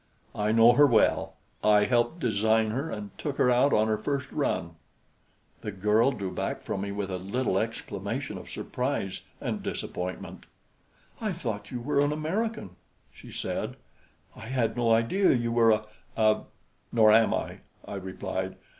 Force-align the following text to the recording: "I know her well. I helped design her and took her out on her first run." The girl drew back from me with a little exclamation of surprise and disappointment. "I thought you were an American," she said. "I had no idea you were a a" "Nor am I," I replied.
"I 0.33 0.51
know 0.51 0.71
her 0.71 0.87
well. 0.87 1.35
I 1.63 1.85
helped 1.85 2.19
design 2.19 2.71
her 2.71 2.89
and 2.89 3.15
took 3.19 3.37
her 3.37 3.51
out 3.51 3.71
on 3.71 3.87
her 3.87 3.99
first 3.99 4.31
run." 4.31 4.71
The 5.61 5.69
girl 5.71 6.09
drew 6.11 6.33
back 6.33 6.63
from 6.63 6.81
me 6.81 6.91
with 6.91 7.11
a 7.11 7.19
little 7.19 7.59
exclamation 7.59 8.39
of 8.39 8.49
surprise 8.49 9.21
and 9.39 9.61
disappointment. 9.61 10.47
"I 11.21 11.33
thought 11.33 11.69
you 11.69 11.79
were 11.81 11.99
an 12.03 12.11
American," 12.11 12.77
she 13.13 13.31
said. 13.31 13.75
"I 14.35 14.47
had 14.47 14.75
no 14.75 14.91
idea 14.91 15.33
you 15.33 15.51
were 15.51 15.69
a 15.69 15.85
a" 16.17 16.45
"Nor 16.91 17.11
am 17.11 17.31
I," 17.31 17.59
I 17.87 17.93
replied. 17.93 18.55